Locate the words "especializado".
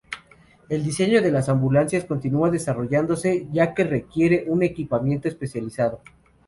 5.27-6.01